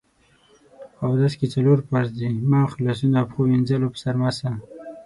اودس 1.03 1.33
کې 1.39 1.47
څلور 1.55 1.77
فرض 1.89 2.09
دي: 2.19 2.29
مخ، 2.51 2.71
لاسونو 2.83 3.15
او 3.19 3.25
پښو 3.29 3.41
مينځل 3.51 3.81
او 3.85 3.91
په 3.93 3.99
سر 4.03 4.15
مسح 4.21 4.53